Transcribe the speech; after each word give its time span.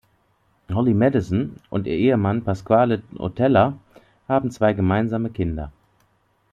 Holly 0.71 0.93
Madison 0.95 1.57
und 1.69 1.85
ihr 1.85 1.93
Ehemann 1.93 2.43
Pasquale 2.43 3.03
Rotella 3.19 3.77
haben 4.27 4.49
zwei 4.49 4.73
gemeinsame 4.73 5.29
Kinder. 5.29 5.71